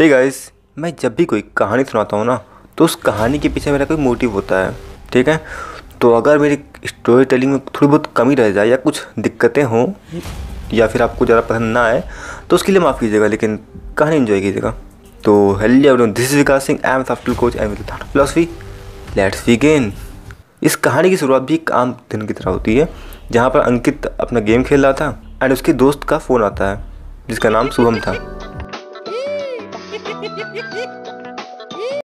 [0.00, 0.36] हे hey guys
[0.78, 2.36] मैं जब भी कोई कहानी सुनाता हूँ ना
[2.78, 4.74] तो उस कहानी के पीछे मेरा कोई मोटिव होता है,
[5.12, 5.36] ठीक है?
[6.00, 9.86] तो अगर मेरी स्टोरी टेलिंग में थोड़ी बहुत कमी रह जाए या कुछ दिक्कतें हों,
[10.72, 12.02] या फिर आपको ज़्यादा पसंद ना आए
[12.50, 13.58] तो उसके लिए माफ़ कीजिएगा, लेकिन
[13.98, 14.74] कहानी इन्जॉय कीजिएगा।
[15.24, 18.48] तो hello this is Vikas Singh I am software coach and with philosophy
[19.16, 19.92] let's begin
[20.62, 22.88] इस कहानी की शुरुआत भी एक आम दिन की तरह होती है,
[23.30, 26.84] जहाँ पर अंकित अपना गेम खेल रहा था एंड उसके दोस्त का फ़ोन आता है,
[27.28, 28.39] जिसका नाम शुभम था।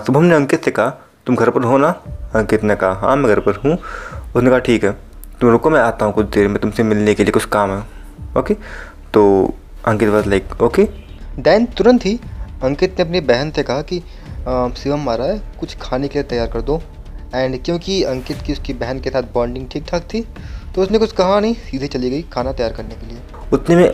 [0.06, 0.90] शुभम ने अंकित से कहा
[1.28, 1.88] तुम घर पर हो ना?
[2.36, 3.74] अंकित ने कहा हाँ मैं घर पर हूँ।
[4.36, 4.92] उसने कहा ठीक है
[5.42, 7.84] तुम रुको मैं आता हूँ कुछ देर में तुमसे मिलने के लिए कुछ काम है।
[8.38, 8.54] ओके?
[9.14, 9.54] तो
[9.88, 10.84] Ankit was like okay?
[11.40, 12.20] Then तुरंत ही
[12.64, 14.00] अंकित ने अपनी बहन से कहा कि
[14.82, 16.82] शिवम मारा है कुछ खाने के लिए तैयार कर दो।
[17.36, 20.26] एंड क्योंकि अंकित की उसकी बहन के साथ बॉन्डिंग ठीक ठाक थी
[20.76, 23.22] तो उसने कुछ कहा नहीं सीधे चली गई खाना तैयार करने के लिए।
[23.54, 23.88] उतने में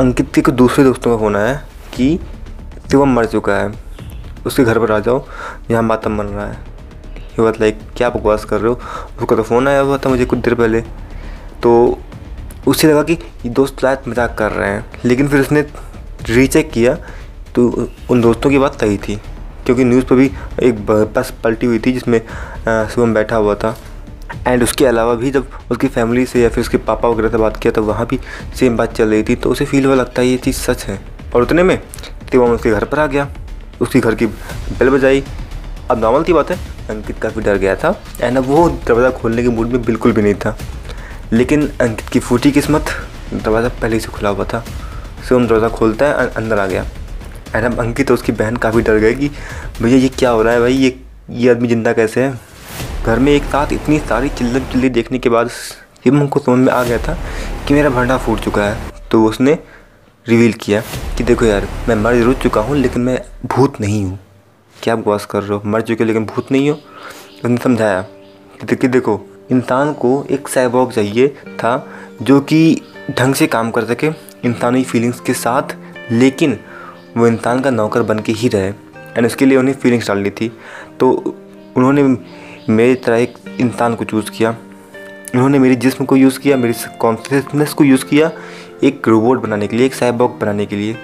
[0.00, 1.54] अंकित के कुछ दूसरे दोस्तों का फ़ोन आया
[1.94, 2.18] कि
[2.90, 3.72] शिवम मर चुका है।
[4.46, 5.24] उसके घर पर आ जाओ।
[5.70, 6.58] यहाँ मातम मर रहा है।
[7.12, 8.80] ये बात लाइक क्या बकवास कर रहे हो?
[9.20, 10.80] उसका तो फ़ोन आया हुआ था मुझे कुछ देर पहले।
[11.62, 11.98] तो
[12.66, 15.60] उससे लगा कि ये दोस्त शायद मज़ाक कर रहे हैं। लेकिन फिर उसने
[16.28, 16.94] रीचेक किया
[17.54, 19.20] तो उन दोस्तों की बात सही थी।
[19.66, 20.30] क्योंकि न्यूज़ पर भी
[20.62, 22.20] एक बस पलटी हुई थी जिसमें
[22.88, 23.76] शिवम बैठा हुआ था।
[24.46, 27.56] एंड उसके अलावा भी जब उसकी फैमिली से या फिर उसके पापा वगैरह से बात
[27.56, 28.18] किया तो वहाँ भी
[28.58, 30.98] सेम बात चल रही थी। तो उसे फील हुआ लगता है ये चीज़ सच है।
[31.34, 31.80] और उतने में
[32.36, 33.28] शिवम उसके घर पर आ गया।
[33.80, 35.22] उसकी घर की बेल बजाई।
[35.90, 36.56] अब नॉर्मल सी बात है,
[36.90, 40.22] अंकित काफ़ी डर गया था एंड अब वो दरवाज़ा खोलने के मूड में बिल्कुल भी
[40.22, 40.56] नहीं था।
[41.32, 42.90] लेकिन अंकित की फूटी किस्मत
[43.34, 44.64] दरवाज़ा पहले से खुला हुआ था।
[45.28, 46.84] शिवम दरवाज़ा खोलता है अंदर आ गया।
[47.54, 49.30] एंड अब अंकित और उसकी बहन काफ़ी डर गए कि,
[49.82, 50.74] भैया, ये क्या हो रहा है भाई?
[50.74, 50.98] ये
[51.30, 52.38] ये आदमी ज़िंदा कैसे है?
[53.04, 56.72] घर में एक साथ इतनी सारी चिल्लम चिल्ली देखने के बाद शिवम को समझ में
[56.72, 57.16] आ गया था
[57.68, 59.58] कि मेरा भंडा फूट चुका है। तो उसने
[60.28, 60.80] रिवील किया
[61.18, 64.18] कि देखो यार, मैं मर ज़रूर चुका हूँ, लेकिन मैं भूत नहीं हूँ।
[64.82, 65.62] क्या बकवास कर रहे हो?
[65.66, 66.76] मर चुके लेकिन भूत नहीं हो?
[67.44, 68.02] उसने समझाया
[68.60, 71.86] कि देखिए देखो, इंसान को एक साइबॉग चाहिए था,
[72.22, 74.06] जो कि ढंग से काम कर सके
[74.44, 75.76] इंसानी फीलिंग्स के साथ,
[76.12, 76.58] लेकिन
[77.16, 78.68] वो इंसान का नौकर बन के ही रहे।
[79.16, 80.52] एंड उसके लिए उन्हें फीलिंग्स डालनी थी।
[81.00, 81.10] तो
[81.76, 82.02] उन्होंने
[82.68, 84.50] मेरी तरह एक इंसान को चूज़ किया।
[85.34, 88.30] उन्होंने मेरी जिस्म को यूज़ किया, मेरी कॉन्शियसनेस को यूज़ किया
[88.84, 90.96] एक रोबोट बनाने के लिए, एक साइबॉग बनाने के लिए।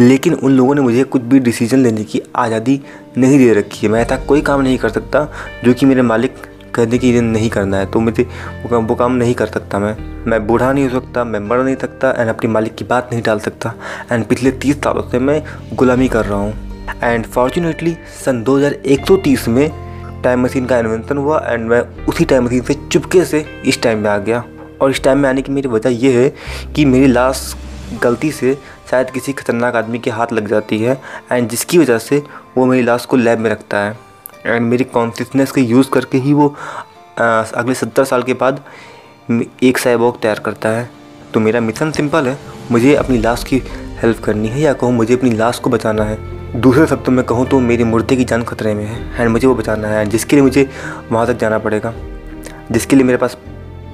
[0.00, 2.80] लेकिन उन लोगों ने मुझे कुछ भी डिसीज़न लेने की आज़ादी
[3.18, 5.26] नहीं दे रखी है। मैं ऐसा कोई काम नहीं कर सकता
[5.64, 6.34] जो कि मेरे मालिक
[6.74, 9.96] कहने की नहीं करना है। तो मुझे वो काम वो काम नहीं कर सकता मैं।
[10.26, 13.22] मैं बूढ़ा नहीं हो सकता, मैं मर नहीं सकता एंड अपनी मालिक की बात नहीं
[13.22, 13.74] डाल सकता।
[14.12, 15.42] एंड पिछले तीस सालों से मैं
[15.74, 16.54] गुलामी कर रहा हूँ।
[17.04, 19.70] एंड फॉर्चुनेटली सन 2130 में
[20.22, 23.98] टाइम मशीन का इन्वेंशन हुआ एंड मैं उसी टाइम मशीन से चुपके से इस टाइम
[23.98, 24.44] में आ गया।
[24.82, 26.28] और इस टाइम में आने की मेरी वजह यह है
[26.74, 27.54] कि मेरी लाश
[28.02, 28.56] गलती से
[28.90, 31.00] शायद किसी खतरनाक आदमी के हाथ लग जाती है
[31.32, 32.22] एंड जिसकी वजह से
[32.56, 33.96] वो मेरी लाश को लैब में रखता है।
[34.46, 36.48] एंड मेरी कॉन्सियसनेस का यूज़ करके ही वो
[37.18, 38.62] अ, अगले सत्तर साल के बाद
[39.62, 40.88] एक साइबॉग तैयार करता है।
[41.34, 42.38] तो मेरा मिशन सिंपल है
[42.70, 43.62] मुझे अपनी लाश की
[44.02, 47.46] हेल्प करनी है या कहूँ मुझे अपनी लाश को बचाना है। दूसरे शब्दों में कहूँ
[47.46, 50.42] तो मेरी मुर्दे की जान खतरे में है एंड मुझे वो बचाना है जिसके लिए
[50.42, 50.68] मुझे
[51.12, 51.92] वहाँ तक जाना पड़ेगा।
[52.72, 53.36] जिसके लिए मेरे पास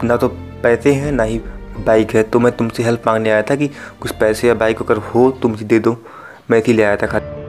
[0.04, 0.28] ना तो
[0.64, 1.38] पैसे हैं, ना ही
[1.86, 3.68] बाइक है। तो मैं तुमसे हेल्प मांगने आया था कि
[4.00, 5.96] कुछ पैसे या बाइक अगर हो तो मुझे दे दो।
[6.50, 7.42] मैं इसी ले आया था खाली।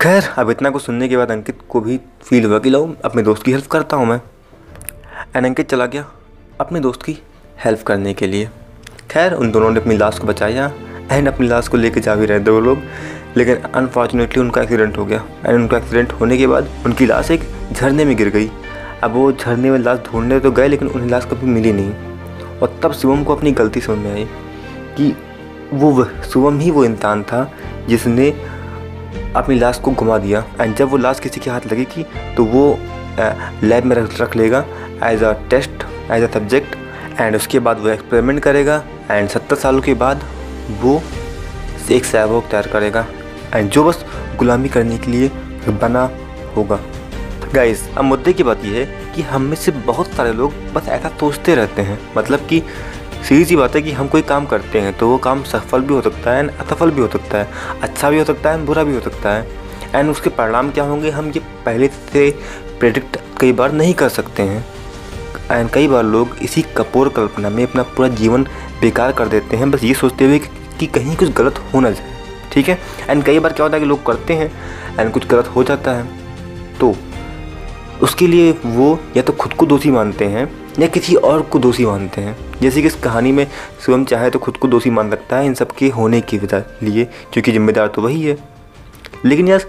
[0.00, 3.22] खैर, अब इतना कुछ सुनने के बाद अंकित को भी फील हुआ कि लो अपने
[3.22, 4.20] दोस्त की हेल्प करता हूँ मैं।
[5.36, 6.04] एंड अंकित चला गया
[6.60, 7.18] अपने दोस्त की
[7.64, 8.48] हेल्प करने के लिए।
[9.10, 10.70] खैर, उन दोनों ने अपनी लाश को बचाया।
[11.12, 12.82] एंड अपनी लाश को लेके जा भी रहे थे वो लोग,
[13.36, 17.48] लेकिन अनफॉर्चुनेटली उनका एक्सीडेंट हो गया। एंड उनका एक्सीडेंट होने के बाद उनकी लाश एक
[17.72, 18.50] झरने में गिर गई।
[19.02, 21.92] अब वो झरने में लाश ढूँढने तो गए, लेकिन उन्हें लाश कभी मिली नहीं।
[22.58, 24.24] और तब शिवम को अपनी गलती समझ में आई
[24.96, 25.14] कि
[25.72, 27.50] वो शिवम ही वो इंसान था
[27.88, 28.30] जिसने
[29.36, 32.04] अपनी लाश को घुमा दिया। एंड जब वो लाश किसी के हाथ लगेगी
[32.36, 32.78] तो वो
[33.64, 34.64] लैब में रख रख लेगा
[35.04, 36.76] as a test as a subject
[37.20, 40.22] and उसके बाद वो एक्सपेरिमेंट करेगा। एंड सत्तर सालों के बाद
[40.70, 41.00] वो
[41.90, 43.06] एक सैबॉग तैयार करेगा।
[43.54, 44.04] एंड जो बस
[44.38, 45.28] गुलामी करने के लिए
[45.70, 46.10] बना
[46.56, 46.78] होगा।
[47.54, 50.88] गाइस अब मुद्दे की बात यह है कि हम में से बहुत सारे लोग बस
[50.88, 52.62] ऐसा सोचते रहते हैं। मतलब कि
[53.18, 55.94] सीधी सी बात है कि हम कोई काम करते हैं तो वो काम सफल भी
[55.94, 57.48] हो सकता है एंड असफल भी हो सकता है
[57.82, 59.46] अच्छा भी हो सकता है, बुरा भी हो सकता है।
[59.94, 61.10] एंड उसके परिणाम क्या होंगे?
[61.10, 62.30] हम ये पहले से
[62.80, 64.64] प्रेडिक्ट कई बार नहीं कर सकते हैं।
[65.50, 68.44] एंड कई बार लोग इसी कपोर कल्पना में अपना पूरा जीवन
[68.80, 72.16] बेकार कर देते हैं। बस ये सोचते हुए कि, कहीं कुछ गलत हो ना जाए
[72.52, 72.78] ठीक है?
[73.08, 74.50] एंड कई बार क्या होता है कि लोग करते हैं
[75.00, 76.06] एंड कुछ गलत हो जाता है।
[76.80, 76.94] तो
[78.02, 81.86] उसके लिए वो या तो खुद को दोषी मानते हैं या किसी और को दोषी
[81.86, 83.46] मानते हैं। जैसे कि इस कहानी में
[83.84, 87.04] स्वयं चाहे तो खुद को दोषी मान सकता है इन सब के होने की लिए
[87.04, 88.38] क्योंकि जिम्मेदार तो वही है।
[89.24, 89.64] लेकिन यार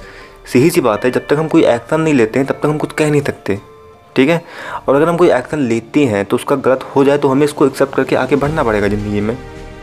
[0.53, 2.77] सही सी बात है जब तक हम कोई एक्शन नहीं लेते हैं तब तक हम
[2.77, 3.59] कुछ कह नहीं सकते।
[4.19, 4.41] ठीक है?
[4.87, 7.65] और अगर हम कोई एक्शन लेते हैं तो उसका गलत हो जाए तो हमें इसको
[7.65, 9.37] एक्सेप्ट करके आगे बढ़ना पड़ेगा ज़िंदगी में।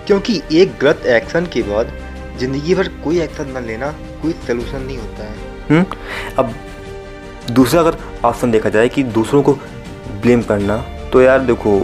[0.07, 1.93] क्योंकि एक गलत एक्शन के बाद
[2.39, 3.91] ज़िंदगी भर कोई एक्शन न लेना
[4.23, 5.37] कोई सोल्यूशन नहीं होता है।
[5.71, 5.87] हुँ?
[6.39, 6.55] अब
[7.51, 9.53] दूसरा अगर ऑप्शन देखा जाए कि दूसरों को
[10.23, 10.77] ब्लेम करना
[11.13, 11.79] तो यार देखो।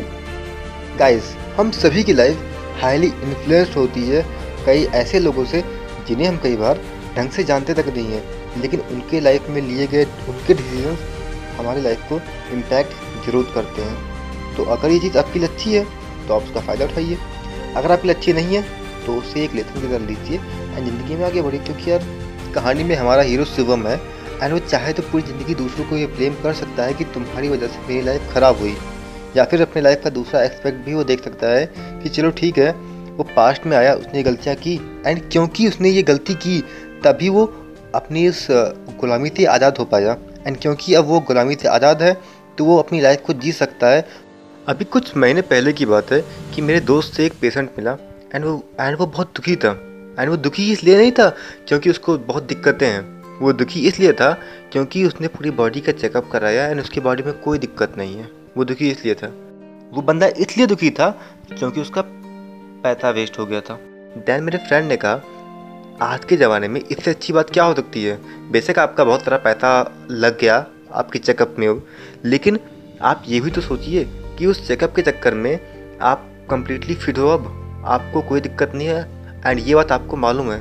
[0.98, 4.24] गाइस हम सभी की लाइफ हाईली इन्फ्लुएंस्ड होती है
[4.66, 5.62] कई ऐसे लोगों से
[6.08, 6.80] जिन्हें हम कई बार
[7.16, 10.96] ढंग से जानते तक नहीं हैं लेकिन उनके लाइफ में लिए गए उनके डिसीज़न
[11.52, 12.20] हमारी लाइफ को
[12.54, 15.84] इम्पैक्ट ज़रूर करते हैं। तो अगर ये चीज़ आपके अच्छी है
[16.28, 17.18] तो आप उसका फ़ायदा उठाइए।
[17.76, 18.62] अगर आपके अच्छी नहीं है
[19.06, 22.04] तो उससे एक लेसन की तरह लीजिए एंड ज़िंदगी में आगे बढ़िए। क्योंकि यार,
[22.54, 23.96] कहानी में हमारा हीरो शिवम है
[24.42, 27.48] एंड वो चाहे तो पूरी ज़िंदगी दूसरों को ये ब्लेम कर सकता है कि तुम्हारी
[27.48, 28.76] वजह से मेरी लाइफ ख़राब हुई।
[29.36, 31.66] या फिर अपनी लाइफ का दूसरा एस्पेक्ट भी वो देख सकता है
[32.02, 32.70] कि चलो ठीक है,
[33.12, 34.74] वो पास्ट में आया, उसने गलतियाँ की
[35.06, 36.60] एंड क्योंकि उसने ये गलती की,
[37.04, 37.44] तभी वो
[37.94, 38.46] अपनी इस
[39.00, 40.16] गुलामी से आज़ाद हो पाया।
[40.46, 42.16] एंड क्योंकि अब वो गुलामी से आज़ाद है
[42.58, 44.06] तो वो अपनी लाइफ को जी सकता है।
[44.66, 46.20] अभी कुछ महीने पहले की बात है
[46.54, 47.96] कि मेरे दोस्त से एक पेशेंट मिला
[48.34, 49.70] एंड वो एंड वो बहुत दुखी था।
[50.18, 51.28] एंड वो दुखी इसलिए नहीं था
[51.68, 54.32] क्योंकि उसको बहुत दिक्कतें हैं। वो दुखी इसलिए था
[54.72, 58.28] क्योंकि उसने पूरी बॉडी का चेकअप कराया एंड उसकी बॉडी में कोई दिक्कत नहीं है।
[58.56, 59.32] वो दुखी इसलिए था।
[59.92, 61.10] वो बंदा इसलिए दुखी था
[61.48, 62.02] क्योंकि उसका
[62.84, 63.78] पैसा वेस्ट हो गया था।
[64.18, 65.20] दैन मेरे फ्रेंड ने कहा
[66.02, 68.16] आज के ज़माने में इससे अच्छी बात क्या हो सकती है?
[68.52, 69.68] बेशक आपका बहुत सारा पैसा
[70.10, 70.56] लग गया
[70.92, 71.82] आपके चेकअप में,
[72.24, 72.58] लेकिन
[73.02, 74.04] आप ये भी तो सोचिए
[74.38, 77.46] कि उस चेकअप के चक्कर में आप कम्प्लीटली फिट हो अब।
[77.86, 80.60] आपको कोई दिक्कत नहीं है एंड ये बात आपको मालूम है।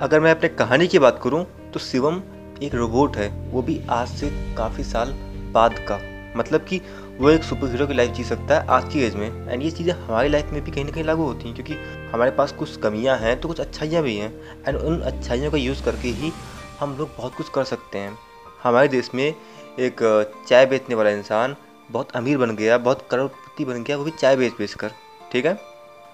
[0.00, 1.44] अगर मैं अपने कहानी की बात करूँ
[1.74, 2.20] तो शिवम
[2.62, 5.14] एक रोबोट है, वो भी आज से काफ़ी साल
[5.52, 6.00] बाद का।
[6.36, 6.80] मतलब कि
[7.14, 9.70] वो एक सुपर हीरो की लाइफ जी सकता है आज की एज में। एंड ये
[9.70, 11.74] चीज़ें हमारी लाइफ में भी कहीं ना कहीं लागू होती हैं, क्योंकि
[12.12, 14.32] हमारे पास कुछ कमियाँ हैं तो कुछ अच्छाइयाँ भी हैं।
[14.68, 16.32] एंड उन अच्छाइयों का यूज़ करके ही
[16.80, 18.18] हम लोग बहुत कुछ कर सकते हैं।
[18.62, 20.02] हमारे देश में एक
[20.48, 21.56] चाय बेचने वाला इंसान
[21.90, 24.90] बहुत अमीर बन गया, बहुत करोड़पति बन गया, वो भी चाय बेच बेच कर
[25.32, 25.58] ठीक है?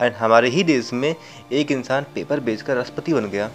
[0.01, 1.15] एंड हमारे ही देश में
[1.53, 3.51] एक इंसान पेपर बेचकर राष्ट्रपति बन गया,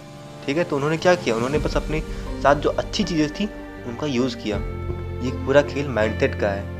[0.46, 0.64] ठीक है?
[0.64, 1.36] तो उन्होंने क्या किया?
[1.36, 2.00] उन्होंने बस अपने
[2.42, 3.48] साथ जो अच्छी चीज़ें थी,
[3.86, 4.56] उनका यूज़ किया।
[5.24, 6.75] ये पूरा खेल माइंडसेट का है।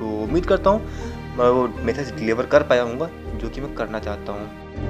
[0.00, 0.80] तो उम्मीद करता हूँ
[1.38, 3.08] मैं वो मैसेज डिलीवर कर पाया हूँ
[3.38, 4.89] जो कि मैं करना चाहता हूँ।